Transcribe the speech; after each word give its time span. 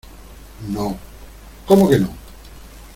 no.¿ 0.69 0.97
como 1.67 1.87
que 1.87 1.99
no? 1.99 2.09